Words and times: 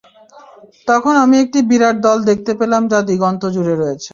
তখন 0.87 1.13
আমি 1.23 1.35
একটি 1.43 1.59
বিরাট 1.69 1.95
দল 2.07 2.17
দেখতে 2.29 2.51
পেলাম 2.59 2.83
যা 2.91 2.99
দিগন্ত 3.09 3.43
জুড়ে 3.55 3.73
রয়েছে। 3.75 4.09